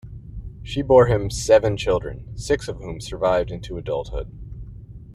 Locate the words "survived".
2.99-3.51